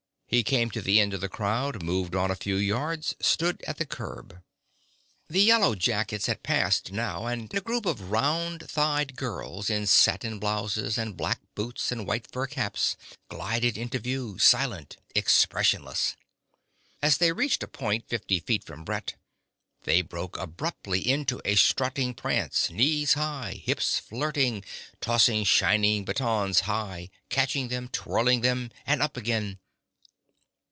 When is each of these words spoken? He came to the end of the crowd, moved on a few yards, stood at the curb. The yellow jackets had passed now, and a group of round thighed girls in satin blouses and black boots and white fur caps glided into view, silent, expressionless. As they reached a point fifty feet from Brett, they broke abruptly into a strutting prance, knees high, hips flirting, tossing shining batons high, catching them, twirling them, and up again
He 0.33 0.43
came 0.45 0.71
to 0.71 0.81
the 0.81 1.01
end 1.01 1.13
of 1.13 1.19
the 1.19 1.27
crowd, 1.27 1.83
moved 1.83 2.15
on 2.15 2.31
a 2.31 2.37
few 2.37 2.55
yards, 2.55 3.15
stood 3.19 3.61
at 3.67 3.79
the 3.79 3.85
curb. 3.85 4.41
The 5.27 5.41
yellow 5.41 5.75
jackets 5.75 6.27
had 6.27 6.41
passed 6.41 6.93
now, 6.93 7.25
and 7.25 7.53
a 7.53 7.59
group 7.59 7.85
of 7.85 8.11
round 8.11 8.69
thighed 8.69 9.17
girls 9.17 9.69
in 9.69 9.87
satin 9.87 10.39
blouses 10.39 10.97
and 10.97 11.17
black 11.17 11.41
boots 11.53 11.91
and 11.91 12.07
white 12.07 12.31
fur 12.31 12.47
caps 12.47 12.95
glided 13.27 13.77
into 13.77 13.99
view, 13.99 14.37
silent, 14.39 14.95
expressionless. 15.15 16.15
As 17.01 17.17
they 17.17 17.33
reached 17.33 17.61
a 17.61 17.67
point 17.67 18.07
fifty 18.07 18.39
feet 18.39 18.63
from 18.63 18.85
Brett, 18.85 19.15
they 19.83 20.01
broke 20.01 20.37
abruptly 20.37 21.05
into 21.05 21.41
a 21.43 21.55
strutting 21.55 22.13
prance, 22.13 22.69
knees 22.69 23.15
high, 23.15 23.61
hips 23.65 23.99
flirting, 23.99 24.63
tossing 25.01 25.43
shining 25.43 26.05
batons 26.05 26.61
high, 26.61 27.09
catching 27.27 27.67
them, 27.67 27.89
twirling 27.89 28.39
them, 28.39 28.71
and 28.85 29.01
up 29.01 29.17
again 29.17 29.57